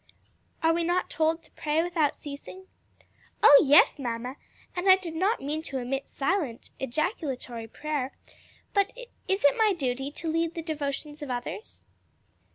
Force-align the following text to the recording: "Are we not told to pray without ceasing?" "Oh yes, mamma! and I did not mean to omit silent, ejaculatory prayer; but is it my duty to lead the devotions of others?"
"Are 0.63 0.73
we 0.73 0.83
not 0.83 1.11
told 1.11 1.43
to 1.43 1.51
pray 1.51 1.83
without 1.83 2.15
ceasing?" 2.15 2.65
"Oh 3.43 3.63
yes, 3.63 3.99
mamma! 3.99 4.37
and 4.75 4.89
I 4.89 4.95
did 4.95 5.13
not 5.13 5.41
mean 5.43 5.61
to 5.61 5.77
omit 5.77 6.07
silent, 6.07 6.71
ejaculatory 6.79 7.67
prayer; 7.67 8.17
but 8.73 8.91
is 9.27 9.45
it 9.45 9.55
my 9.59 9.73
duty 9.73 10.09
to 10.09 10.27
lead 10.27 10.55
the 10.55 10.63
devotions 10.63 11.21
of 11.21 11.29
others?" 11.29 11.83